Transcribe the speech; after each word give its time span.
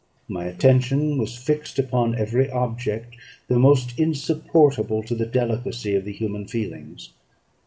My 0.27 0.45
attention 0.45 1.19
was 1.19 1.37
fixed 1.37 1.77
upon 1.77 2.15
every 2.15 2.49
object 2.49 3.15
the 3.47 3.59
most 3.59 3.99
insupportable 3.99 5.03
to 5.03 5.13
the 5.13 5.27
delicacy 5.27 5.93
of 5.93 6.05
the 6.05 6.11
human 6.13 6.47
feelings. 6.47 7.11